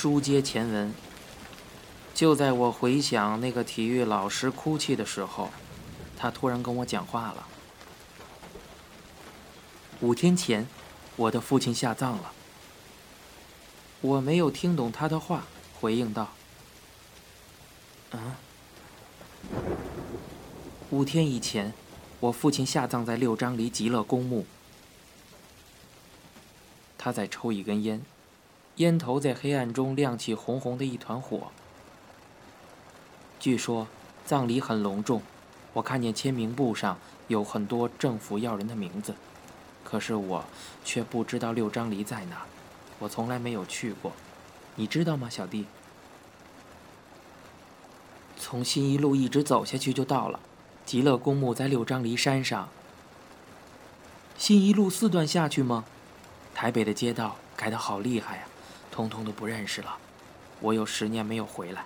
[0.00, 0.94] 书接前文。
[2.14, 5.50] 就在我回想那个体育老师哭泣的时候，
[6.16, 7.46] 他突然跟我讲话了。
[10.00, 10.66] 五天前，
[11.16, 12.32] 我的父亲下葬了。
[14.00, 15.44] 我没有听懂他的话，
[15.78, 16.30] 回应道
[18.12, 18.38] ：“啊，
[20.88, 21.74] 五天以前，
[22.20, 24.46] 我父亲下葬在六张犁极乐公墓。”
[26.96, 28.00] 他在抽一根烟，
[28.80, 31.48] 烟头在黑暗中亮起红红的一团火。
[33.38, 33.86] 据说
[34.24, 35.20] 葬礼很隆重，
[35.74, 36.96] 我看见签名簿上
[37.28, 39.14] 有很多政府要人的名字，
[39.84, 40.44] 可是我
[40.82, 42.46] 却不知道六张犁在哪，
[42.98, 44.12] 我从来没有去过，
[44.76, 45.66] 你知道吗，小弟？
[48.38, 50.40] 从新一路一直走下去就到了，
[50.86, 52.70] 极乐公墓在六张犁山上。
[54.38, 55.84] 新一路四段下去吗？
[56.54, 58.42] 台北的街道改得好厉害呀，
[58.90, 59.96] 通通都不认识了。
[60.60, 61.84] 我有十年没有回来。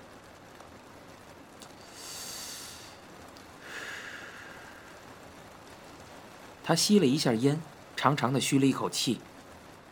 [6.67, 7.61] 他吸了一下烟，
[7.95, 9.21] 长长的吁了一口气，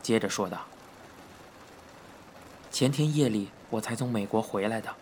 [0.03, 0.63] 接着说道
[2.73, 4.95] ：“前天夜里我才从美国回来的，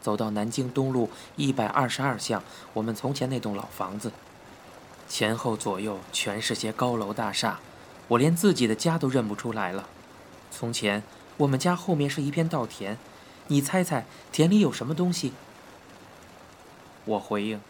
[0.00, 2.42] 走到南京东路一百二十二巷，
[2.74, 4.10] 我们从前那栋老房子，
[5.08, 7.60] 前后左右全是些高楼大厦，
[8.08, 9.88] 我连自己的家都认不出来了。
[10.50, 11.04] 从前
[11.38, 12.96] 我们家后面是一片稻田，
[13.48, 15.32] 你猜猜田里有什么东西？”
[17.04, 17.60] 我回应：“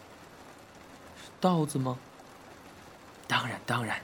[1.41, 1.97] 稻子吗？”
[3.27, 4.01] 当然，当然。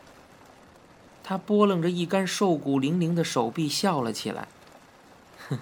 [1.23, 4.47] 他拨楞着一干瘦骨伶仃的手臂，笑了起来。
[5.47, 5.59] 哼，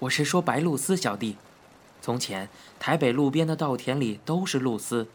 [0.00, 1.36] 我是说白露丝小弟。
[2.00, 2.48] 从前
[2.80, 5.06] 台北路边的稻田里都是露丝，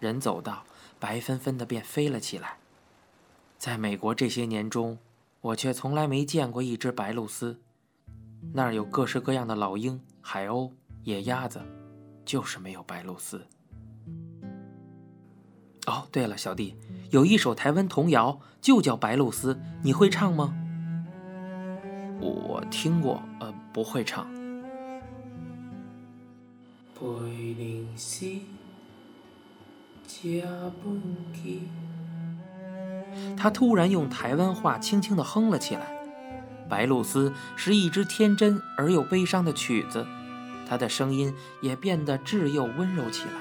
[0.00, 0.64] 人走到
[0.98, 2.56] 白纷纷的便飞了起来。
[3.56, 4.98] 在美国这些年中，
[5.42, 7.60] 我却从来没见过一只白鹭丝。
[8.52, 10.70] 那儿有各式各样的老鹰、海鸥、
[11.02, 11.60] 野鸭子，
[12.24, 13.44] 就是没有白鹭丝。
[15.86, 16.76] 哦，对了，小弟。
[17.10, 20.54] 有一首台湾童谣，就叫《白鹭丝》，你会唱吗？
[22.20, 24.30] 我听过，呃，不会唱。
[33.36, 35.82] 他突然用台湾话轻轻地哼了起来，
[36.68, 40.06] 《白鹭丝》是一支天真而又悲伤的曲子，
[40.68, 43.32] 他的声音也变得稚幼温柔起来。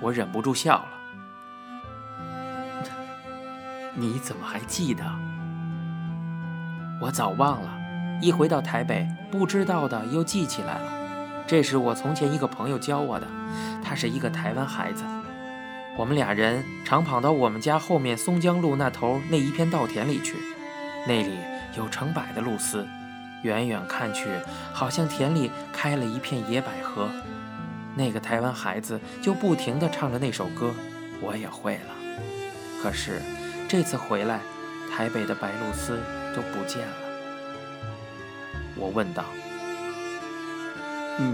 [0.00, 0.88] 我忍不住笑了。
[3.96, 5.04] 你怎么还记得？
[7.00, 7.70] 我早忘了，
[8.22, 10.92] 一回到台北，不知道的又记起来了。
[11.46, 13.26] 这是我从前一个朋友教我的，
[13.84, 15.04] 他是一个台湾孩子。
[15.96, 20.36] 我们俩人常跑到我们家后面松江路那头那一片稻田里去，
[21.06, 21.38] 那里
[21.76, 22.86] 有成百的露丝，
[23.42, 24.28] 远远看去，
[24.72, 27.08] 好像田里开了一片野百合。
[27.94, 30.74] 那个台湾孩子就不停地唱着那首歌，
[31.20, 31.94] 我也会了。
[32.82, 33.20] 可是。
[33.68, 34.38] 这次回来，
[34.94, 35.98] 台北的白露丝
[36.36, 36.94] 都不见了。
[38.76, 39.24] 我问道：“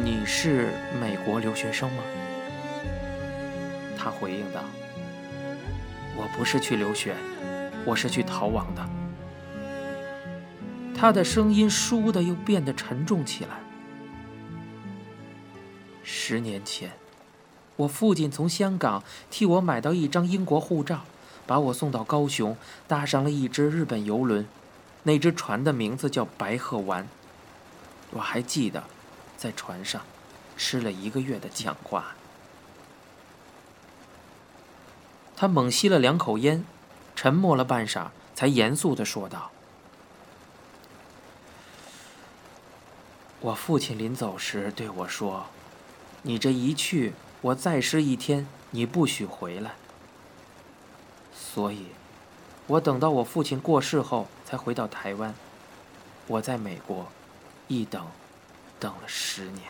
[0.02, 2.02] 你是美国留学生吗？”
[4.02, 4.64] 他回应道
[6.18, 7.14] ：“我不是去留学，
[7.84, 8.88] 我是去逃亡的。”
[10.92, 13.60] 他的声音倏地又变得沉重起来。
[16.02, 16.90] 十年前，
[17.76, 21.02] 我父亲从香港替我买到一张英国护照。
[21.44, 24.46] 把我送到高雄，搭上了一只日本游轮，
[25.02, 27.06] 那只船的名字叫白鹤丸。
[28.10, 28.82] 我还记得，
[29.36, 30.00] 在船上
[30.56, 32.04] 吃了一个月的酱瓜。
[35.42, 36.64] 他猛吸了两口烟，
[37.16, 39.50] 沉默了半晌，才严肃地说道
[43.42, 45.46] ：“我父亲临走时对我说，
[46.22, 49.72] 你这一去，我再失一天，你不许回来。”
[51.34, 51.88] 所以，
[52.68, 55.34] 我等到我父亲过世后才回到台湾。
[56.28, 57.08] 我在美国
[57.66, 58.06] 一等，
[58.78, 59.64] 等了十年。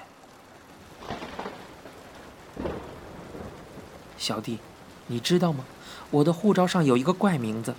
[4.18, 4.58] 小弟，
[5.06, 5.64] 你知道吗？
[6.10, 7.74] 我的护照上有一个怪名字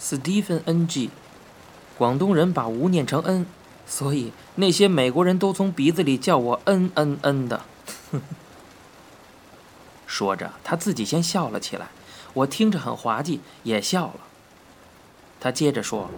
[0.00, 1.10] ，Stephen N.G。
[1.96, 3.46] 广东人把吴念成 N，
[3.84, 7.62] 所以那些美国人都从鼻子里叫我 N N N 的。
[10.06, 11.88] 说着，他自己先笑了起来。
[12.34, 14.20] 我听着很滑稽，也笑了。
[15.40, 16.08] 他接着说：“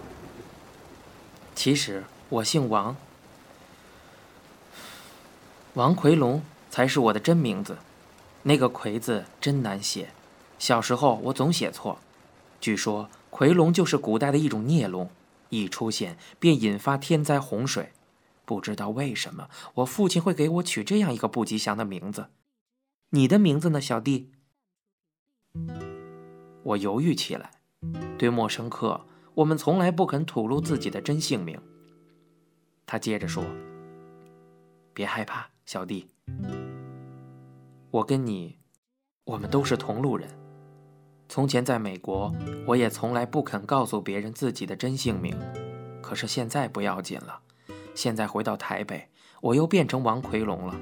[1.55, 2.95] 其实我姓王，
[5.73, 7.77] 王奎龙才是我的真名字。
[8.43, 10.09] 那个‘奎’字真难写，
[10.57, 11.99] 小时候我总写错。
[12.59, 15.09] 据说奎龙就是古代的一种孽龙，
[15.49, 17.91] 一出现便引发天灾洪水。
[18.45, 22.27] 不知道为什么，我父亲会给我取这样一个不吉祥的名字。
[23.11, 24.31] 你的名字呢，小弟？
[26.63, 27.51] 我犹豫起来。
[28.17, 31.59] 对陌生客，我们从来不肯吐露自己的真姓名。
[32.85, 33.43] 他接着说
[34.93, 36.07] ：“别害怕，小弟。
[37.91, 38.57] 我跟你，
[39.25, 40.29] 我们都是同路人。
[41.27, 42.33] 从前在美国，
[42.65, 45.37] 我也从来不肯告诉别人自己的真姓名。
[46.01, 47.41] 可是现在不要紧了。”
[47.93, 49.09] 现在回到台北，
[49.41, 50.79] 我又变成王奎龙了。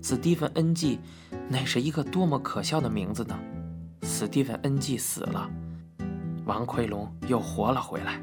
[0.00, 1.00] 史蒂芬·恩纪，
[1.48, 3.36] 那是一个多么可笑的名字呢！
[4.02, 5.50] 史蒂芬·恩纪死了，
[6.44, 8.20] 王奎龙又活了回来。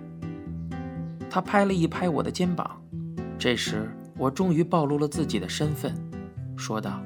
[1.30, 2.82] 他拍了一拍我的肩膀，
[3.38, 5.94] 这时我终于暴露了自己的身份，
[6.56, 7.02] 说道：“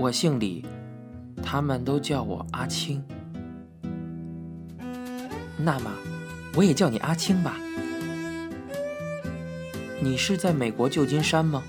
[0.00, 0.64] 我姓李，
[1.42, 3.02] 他们都叫我阿青。
[5.56, 5.90] 那么，
[6.54, 7.56] 我也叫你阿青吧。”
[10.00, 11.64] 你是在美国旧金山吗？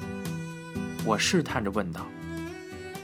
[1.03, 2.05] 我试探着问道。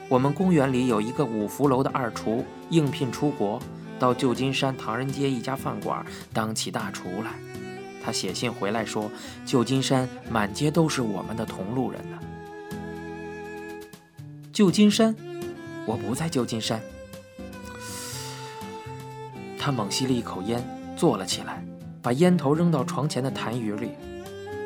[0.07, 3.60] 我们公园里有一个五福楼的二厨，应聘出国，
[3.98, 7.31] 到旧金山唐人街一家饭馆当起大厨来。
[8.04, 9.10] 他写信回来说，
[9.44, 12.19] 旧金山满街都是我们的同路人呢。
[14.56, 15.13] 旧金山？
[15.86, 16.81] 我不在旧金山。
[19.60, 20.66] 他猛吸了一口烟，
[20.96, 21.62] 坐了起来，
[22.02, 23.92] 把烟头扔到床前的痰盂里。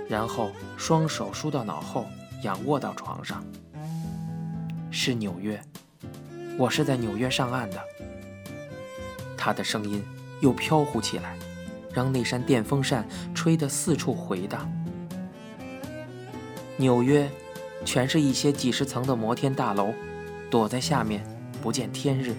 [0.07, 2.05] 然后双手梳到脑后，
[2.43, 3.43] 仰卧到床上。
[4.91, 5.59] 是纽约，
[6.55, 7.81] 我是在纽约上岸的。
[9.35, 10.03] 他的声音
[10.39, 11.35] 又飘忽起来，
[11.91, 13.03] 让那扇电风扇
[13.33, 14.71] 吹得四处回荡。
[16.77, 17.27] 纽约，
[17.85, 19.93] 全是一些几十层的摩天大楼，
[20.49, 21.23] 躲在下面
[21.61, 22.35] 不见天日，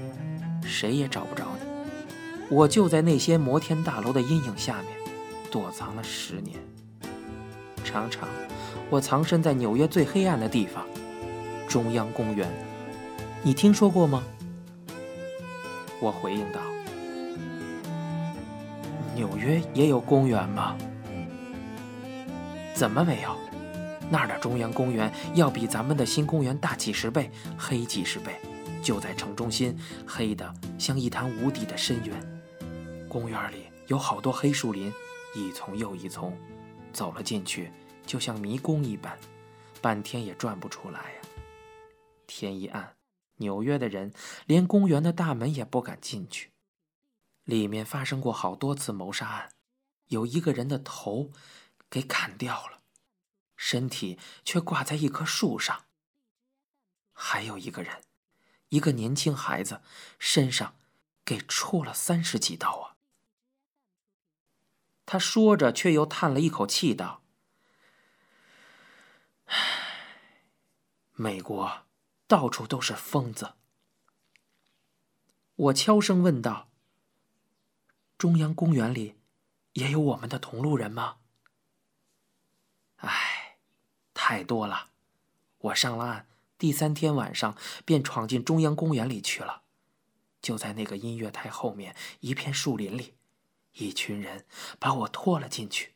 [0.63, 1.69] 谁也找不着你。
[2.49, 4.87] 我就在那些摩天大楼的阴影下面
[5.51, 6.59] 躲藏了十年。
[7.85, 8.29] 常常，
[8.91, 10.85] 我藏身在纽约最黑暗的地方——
[11.69, 12.49] 中央公园。
[13.43, 14.23] 你听说过吗？
[16.01, 16.61] 我回应道
[19.15, 20.77] ：“纽约也有公园吗？
[22.75, 23.37] 怎么没有？
[24.11, 28.35] 那儿的中央公园要比咱们的新公园大几十倍，黑几十倍。
[28.83, 32.43] 就在城中心，黑的像一潭无底的深渊。
[33.09, 34.93] 公园里有好多黑树林，
[35.35, 36.37] 一丛又一丛。”
[36.93, 37.71] 走了进去，
[38.05, 39.17] 就像迷宫一般，
[39.81, 41.21] 半天也转不出来呀。
[42.27, 42.97] 天一暗，
[43.37, 44.13] 纽约的人
[44.47, 46.51] 连公园的大门也不敢进去。
[47.45, 49.51] 里面发生过好多次谋杀案，
[50.09, 51.31] 有一个人的头
[51.89, 52.80] 给砍掉了，
[53.63, 55.85] 身体却挂在一棵树上。
[57.13, 58.03] 还有一个人，
[58.71, 59.83] 一个年轻孩子，
[60.19, 60.75] 身上
[61.27, 62.97] 给戳了三十几刀啊。
[65.05, 67.23] 他说着，却又叹了一口气，道
[69.45, 70.55] ：“唉，
[71.13, 71.85] 美国
[72.27, 73.57] 到处都是疯子。”
[75.57, 76.71] 我悄声问道
[78.17, 79.19] ：“中央公园里
[79.75, 81.19] 也有我们的同路人吗？”
[83.03, 83.40] 唉，
[84.23, 84.91] 太多了。
[85.61, 86.27] 我上了岸，
[86.59, 87.57] 第三天晚上
[87.87, 89.63] 便闯进中央公园里去了，
[90.43, 93.15] 就在那个音乐台后面一片树林里。
[93.73, 94.45] 一群人
[94.79, 95.95] 把我拖了进去，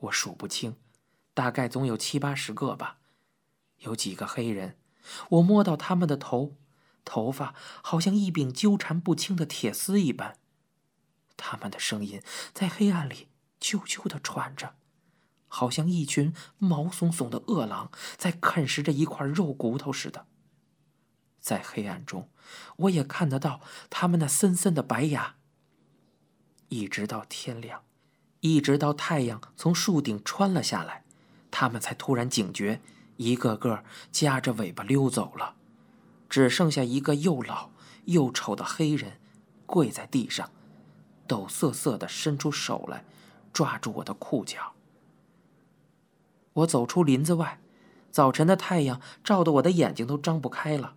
[0.00, 0.76] 我数不清，
[1.32, 2.98] 大概总有七八十个吧。
[3.78, 4.76] 有几个黑人，
[5.28, 6.56] 我摸到他们的头，
[7.04, 10.38] 头发好像一柄纠缠不清的铁丝一般。
[11.36, 12.20] 他们的声音
[12.52, 13.28] 在黑暗里
[13.60, 14.74] 啾啾的喘着，
[15.48, 20.26] 好像一群毛悚悚的饿狼在啃食着一块肉骨头似的。
[21.40, 22.28] 在黑暗中，
[22.76, 25.36] 我也看得到他们那森森的白牙。
[26.68, 27.82] 一直到天亮，
[28.40, 31.04] 一直到太阳从树顶穿了下来，
[31.50, 32.82] 他们才突然警觉，
[33.16, 35.54] 一个个夹着尾巴溜走了，
[36.28, 37.70] 只剩下一个又老
[38.04, 39.18] 又丑的黑人，
[39.64, 40.50] 跪在地上，
[41.26, 43.04] 抖瑟瑟地伸出手来，
[43.52, 44.74] 抓住我的裤脚。
[46.58, 47.60] 我走出林子外，
[48.10, 50.96] 早晨的太阳照得我的眼睛都张不开了。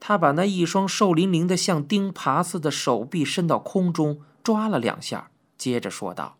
[0.00, 6.38] 他把那一双瘦伶仃的像钉耙似的手臂伸到空中，抓了两下，接着说道：“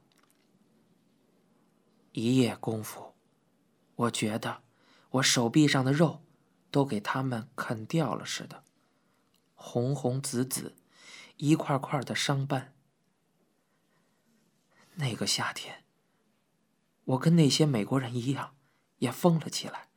[2.13, 3.15] 一夜功夫，
[3.97, 4.63] 我觉得
[5.11, 6.23] 我手臂上的肉
[6.71, 8.63] 都给他们啃掉了似的，
[9.55, 10.75] 红红紫紫，
[11.37, 12.73] 一块块的伤斑。
[14.95, 15.85] 那个夏天，
[17.09, 18.55] 我跟那些美国人一样，
[18.99, 19.89] 也疯了起来，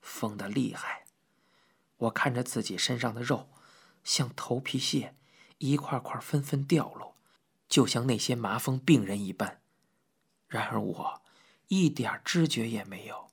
[0.00, 1.06] 疯得厉害。”
[1.98, 3.48] 我看着自己身上的肉，
[4.04, 5.16] 像头皮屑，
[5.58, 7.16] 一块块纷纷掉落，
[7.68, 9.60] 就像那些麻风病人一般。
[10.46, 11.22] 然而我
[11.68, 13.30] 一点知觉也没有。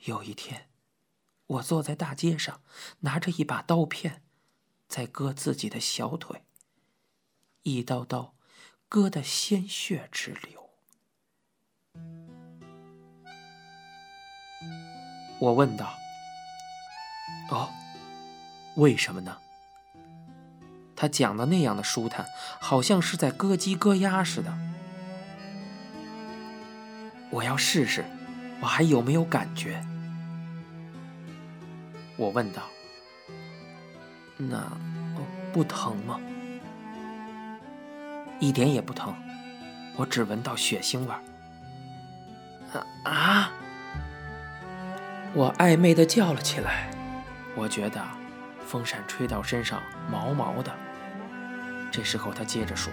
[0.00, 0.68] 有一天，
[1.46, 2.62] 我坐在大街上，
[3.00, 4.22] 拿着一把刀片，
[4.88, 6.44] 在割自己的小腿，
[7.62, 8.34] 一刀刀，
[8.90, 10.63] 割得鲜血直流。
[15.44, 15.92] 我问道
[17.52, 17.68] ：“哦，
[18.76, 19.36] 为什么呢？”
[20.96, 22.24] 他讲的那样的舒坦，
[22.58, 24.56] 好像是在割鸡割鸭似的。
[27.28, 28.06] 我要试试，
[28.60, 29.84] 我还有没有感觉？
[32.16, 32.62] 我问道
[34.38, 34.66] ：“那
[35.52, 36.18] 不疼吗？”
[38.40, 39.14] 一点也不疼，
[39.96, 41.20] 我只闻到血腥味儿。
[43.04, 43.43] 啊！
[45.34, 46.90] 我暧昧的叫了起来。
[47.56, 48.00] 我觉得
[48.64, 50.72] 风扇吹到身上毛毛的。
[51.90, 52.92] 这时候他接着说：“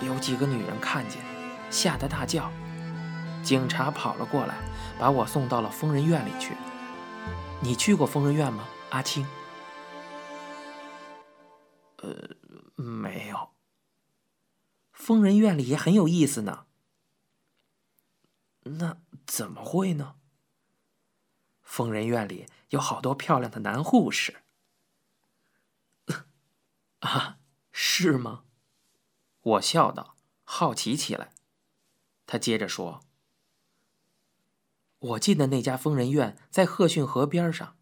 [0.00, 1.22] 有几个女人看见，
[1.70, 2.50] 吓得大叫，
[3.42, 4.54] 警察跑了过来，
[4.98, 6.54] 把我送到了疯人院里去。
[7.60, 9.26] 你去过疯人院吗，阿青
[12.02, 13.50] ？”“呃，没有。
[14.92, 16.64] 疯人院里也很有意思呢。
[19.30, 20.16] ”“怎么会呢
[21.62, 24.42] ？”“疯人院里有好多漂亮的男护士。
[26.98, 27.38] ”啊，
[27.70, 28.42] 是吗？
[29.40, 31.32] 我笑道，好奇起来。
[32.26, 33.02] 他接着说
[34.98, 37.76] ：“我进的那家疯人院在鹤逊河边上，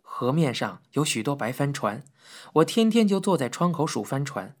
[0.00, 2.02] 河面上有许多白帆船，
[2.54, 4.56] 我天天就坐在窗口数帆船。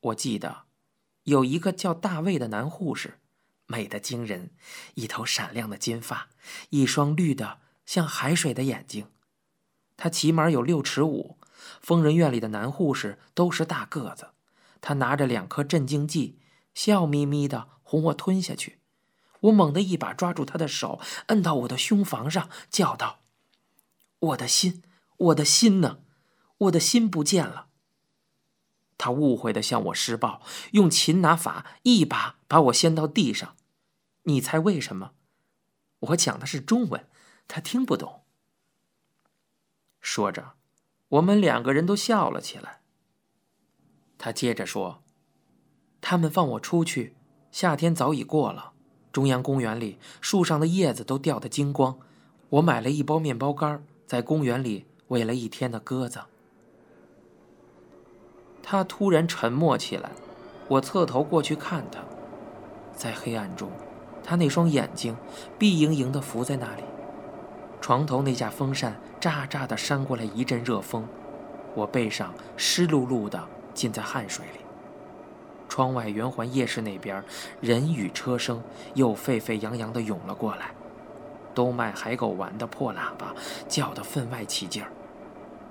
[0.00, 0.64] 我记得
[1.22, 3.19] 有一个叫大卫的男护士，
[3.70, 4.50] 美得惊人，
[4.94, 6.28] 一头闪亮的金发，
[6.70, 9.06] 一双绿的像海水的眼睛，
[9.96, 11.38] 他起码有六尺五。”
[11.80, 14.30] 疯人院里的男护士都是大个子，
[14.80, 16.38] 他拿着两颗镇静剂，
[16.74, 18.80] 笑眯眯的哄我吞下去。
[19.40, 23.20] 我猛地一把抓住他的手，摁到我的胸膛上，叫道
[24.18, 24.82] ：“我的心，
[25.16, 26.00] 我的心呢？
[26.58, 27.68] 我的心不见了！”
[28.98, 33.54] 他误会的向我施暴，用擒拿法一把把我掀到地上。
[34.30, 35.12] 你猜为什么？
[35.98, 37.06] 我讲的是中文，
[37.48, 38.22] 他听不懂。
[40.00, 40.54] 说着。
[41.10, 42.82] 我们两个人都笑了起来。
[44.16, 45.02] 他接着说
[46.00, 47.16] ：“他们放我出去，
[47.50, 48.74] 夏天早已过了。
[49.10, 51.98] 中央公园里树上的叶子都掉得精光。
[52.50, 56.20] 我买了一包面包干，在公园里喂了一天的鸽子。”
[58.62, 60.12] 他突然沉默起来。
[60.68, 62.04] 我侧头过去看他，
[62.94, 63.68] 在黑暗中，
[64.22, 65.16] 他那双眼睛
[65.58, 66.82] 碧莹莹的浮在那里。
[67.80, 71.06] 床头那架风扇喳喳地扇过来一阵热风，
[71.74, 74.60] 我背上湿漉漉的，浸在汗水里。
[75.68, 77.22] 窗外圆环夜市那边，
[77.60, 78.62] 人与车声
[78.94, 80.72] 又沸沸扬扬地涌了过来，
[81.54, 83.34] 都卖海狗丸的破喇叭
[83.68, 84.90] 叫得分外起劲儿。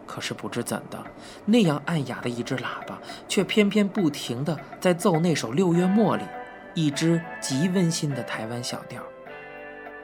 [0.08, 0.98] 可是不知怎的，
[1.46, 6.24] 那样暗哑的一只喇叭，却偏偏不停地在奏那首《六月茉莉》，
[6.74, 9.02] 一支极温馨的台湾小调。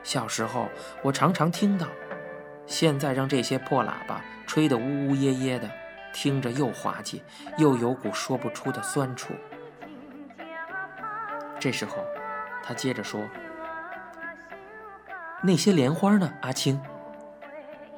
[0.04, 0.70] 小时候，
[1.02, 1.88] 我常常听到，
[2.66, 5.70] 现在让这些破喇叭吹得呜呜咽咽的，
[6.14, 7.24] 听着又滑稽，
[7.58, 9.34] 又有股说不出的酸楚。
[11.60, 11.98] 这时候，
[12.62, 13.28] 他接着说
[15.42, 16.80] ：“那些莲花呢，阿青？”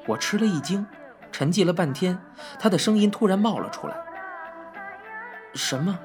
[0.06, 0.86] 我吃了一惊，
[1.30, 2.18] 沉寂了半天，
[2.58, 3.96] 他的声音突然冒了出来
[5.52, 5.98] ：“什么？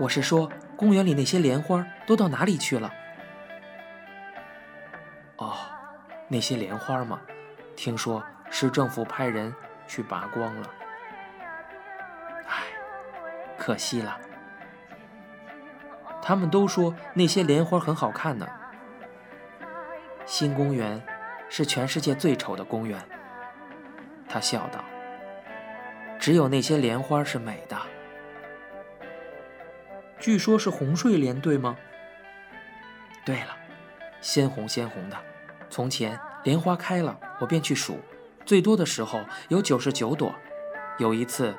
[0.00, 2.92] 我是说，公园里那些莲花都到哪里去了？”
[5.38, 5.56] 哦
[6.28, 7.20] 那些莲花吗？
[7.76, 9.54] 听说市政府派人
[9.86, 10.70] 去拔光了。
[12.46, 12.62] 唉，
[13.58, 14.18] 可惜了。
[16.22, 18.48] 他们都说那些莲花很好看呢。
[20.24, 21.00] 新公园
[21.48, 23.00] 是全世界最丑的公园。
[24.28, 24.84] 他笑道
[26.18, 27.76] ：“只有那些莲花是美的。
[30.26, 31.76] 据说是红睡莲，对吗？
[33.24, 33.56] 对了，
[34.20, 35.16] 鲜红鲜红的。”
[35.70, 38.00] 从前莲花开了，我便去数，
[38.44, 40.34] 最多的时候有九十九朵。
[40.98, 41.54] 有一次，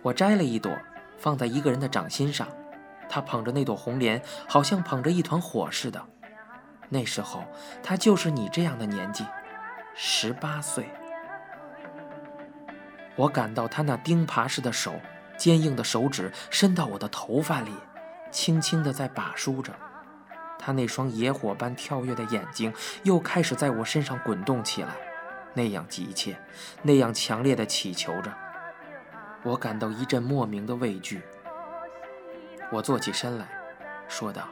[0.00, 0.78] 我摘了一朵，
[1.18, 2.46] 放在一个人的掌心上，
[3.08, 6.00] 他捧着那朵红莲，好像捧着一团火似的。
[6.88, 7.42] 那时候
[7.82, 9.26] 他就是你这样的年纪，
[9.96, 10.88] 十八岁。
[13.16, 14.94] 我感到他那钉耙似的手，
[15.36, 17.72] 坚硬的手指伸到我的头发里，
[18.34, 19.72] 轻轻地在把梳着。
[20.58, 22.74] 他那双野火般跳跃的眼睛
[23.04, 24.96] 又开始在我身上滚动起来，
[25.54, 26.36] 那样急切，
[26.82, 28.34] 那样强烈的祈求着。
[29.44, 31.22] 我感到一阵莫名的畏惧。
[32.72, 33.46] 我坐起身来，
[34.08, 34.48] 说道：“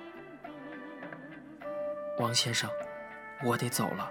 [2.20, 2.70] 王先生，
[3.42, 4.08] 我得走了。”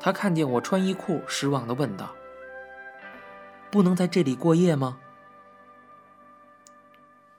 [0.00, 2.14] 他看见我穿衣裤，失望地问道
[3.70, 4.98] ：“不能在这里过夜吗？”“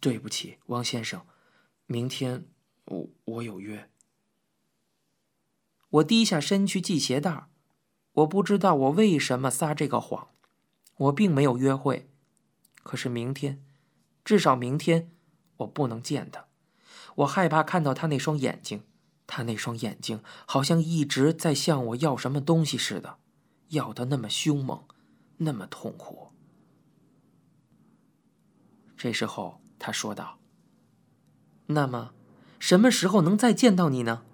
[0.00, 1.26] 对不起，王先生，
[1.86, 2.46] 明天
[2.84, 3.90] 我我有约。”
[5.90, 7.48] 我低下身去系鞋带
[8.12, 10.30] 我不知道我为什么撒这个谎，
[10.96, 12.08] 我并没有约会。
[12.82, 13.64] 可是明天，
[14.24, 15.10] 至少明天，
[15.58, 16.46] 我不能见他。
[17.16, 18.84] 我害怕看到他那双眼睛，
[19.32, 23.18] 他那双眼睛好像一直在向我要什么东西似的，
[23.68, 24.82] 要的那么凶猛，
[25.36, 26.32] 那么痛苦。
[28.96, 30.40] 这时候，他说道
[31.68, 32.12] ：“那么，
[32.58, 34.24] 什么时候能再见到你呢？”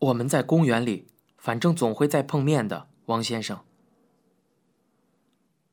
[0.00, 3.60] 我们在公园里，反正总会再碰面的，王先生。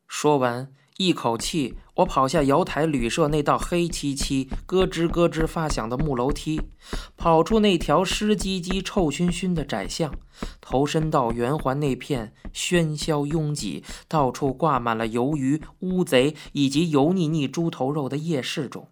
[0.05, 0.73] 说完。
[0.97, 6.59] 一口气，我跑下瑶台旅社那道黑漆漆、咯吱咯吱发响的木楼梯，
[7.15, 10.11] 跑出那条湿唧唧、臭熏熏的窄巷，
[10.59, 18.89] 投身到圆环那片喧嚣拥挤、到处挂满了鱿鱼、乌贼以及油腻腻猪头肉的夜市中。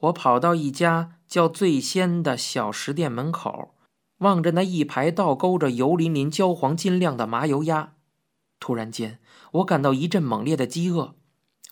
[0.00, 3.76] 我跑到一家叫“醉仙”的小食店门口，
[4.18, 7.92] 望着那一排倒勾着油淋淋、焦黄金亮的麻油鸭，
[8.58, 9.20] 突然间，
[9.52, 11.14] 我感到一阵猛烈的饥饿。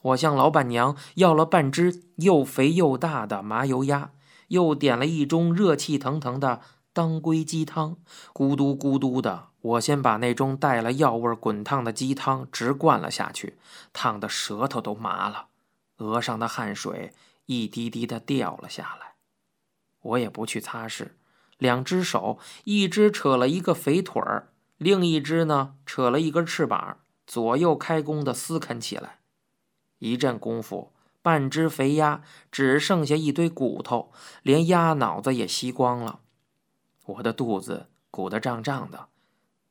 [0.01, 4.11] 我向老板娘要了半只又肥又大的麻油鸭，
[4.47, 6.61] 又点了一盅热气腾腾的
[6.93, 7.97] 当归鸡汤。
[8.33, 13.57] 咕嘟咕嘟的，我先把那盅带了药味滚烫的鸡汤直灌了下去，
[13.91, 15.47] 烫得舌头都麻了，
[15.97, 17.13] 额上的汗水
[17.45, 19.15] 一滴滴的掉了下来。
[20.01, 21.09] 我也不去擦拭，
[21.57, 29.18] 两只手，一只扯了一个肥腿儿，另一只呢扯了一根翅膀，左右开弓的撕啃起来。
[29.99, 36.21] 一阵功夫，半只肥鸭只剩下一堆骨头，连鸭脑子也吸光了。
[37.05, 39.09] 我的肚子鼓得胀胀的，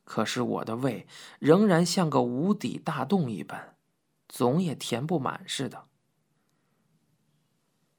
[0.05, 1.07] 可是我的胃
[1.38, 3.77] 仍然像个无底大洞一般，
[4.29, 5.85] 总也填不满似的。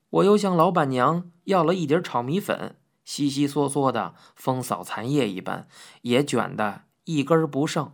[0.10, 5.68] 我又向老板娘要了一碟炒米粉，稀稀嗦嗦的，风扫残叶一般，
[6.02, 7.94] 也卷得一根不剩。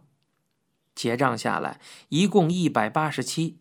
[0.94, 3.60] 结账下来，一共一百八十七。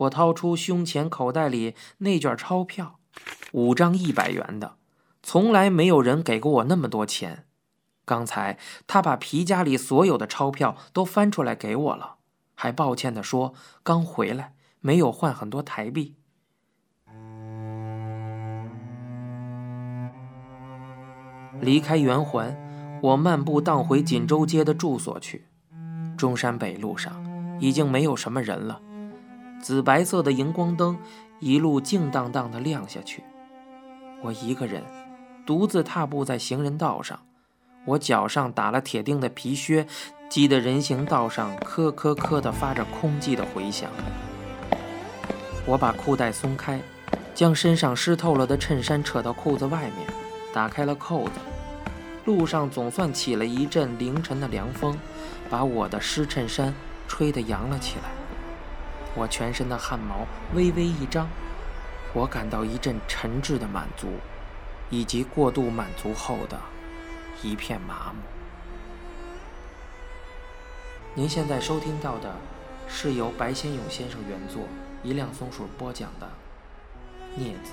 [0.00, 3.00] 我掏出胸前口袋里那卷钞票，
[3.52, 4.76] 五张一百元的，
[5.22, 7.44] 从来没有人给过我那么多钱。
[8.06, 12.16] 刚才他把皮夹里所有的钞票都翻出来给我了，
[12.54, 16.16] 还抱歉地说刚回来没有换很多台币。
[21.60, 22.56] 离开圆环，
[23.02, 25.48] 我漫步荡回锦州街的住所去。
[26.16, 28.80] 中山北路上已经没有什么人了。
[29.62, 30.98] 紫白色的荧光灯
[31.38, 33.22] 一路静荡荡地亮下去，
[34.22, 34.82] 我一个人
[35.46, 37.18] 独自踏步在行人道上，
[37.84, 39.86] 我脚上打了铁钉的皮靴，
[40.28, 43.90] 击得人行道上磕磕磕地发着空寂的回响。
[45.66, 46.80] 我把裤带松开，
[47.34, 50.06] 将身上湿透了的衬衫扯到裤子外面，
[50.54, 51.32] 打开了扣子。
[52.24, 54.98] 路上总算起了一阵凌晨的凉风，
[55.48, 56.72] 把我的湿衬衫
[57.06, 58.19] 吹得扬了起来。
[59.14, 61.28] 我全身的汗毛微微一张，
[62.12, 64.08] 我感到一阵沉滞的满足，
[64.88, 66.58] 以及过度满足后的
[67.42, 68.22] 一片麻木。
[71.14, 72.36] 您现在收听到的
[72.88, 74.62] 是由白先勇先生原作、
[75.02, 76.28] 一辆松鼠播讲的
[77.40, 77.72] 《镊子》。